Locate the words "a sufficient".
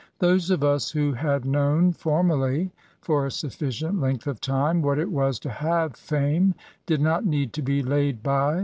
3.23-3.99